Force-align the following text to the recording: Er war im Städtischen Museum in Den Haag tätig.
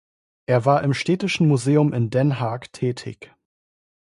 Er 0.47 0.65
war 0.65 0.81
im 0.83 0.95
Städtischen 0.95 1.47
Museum 1.47 1.93
in 1.93 2.09
Den 2.09 2.39
Haag 2.39 2.73
tätig. 2.73 3.35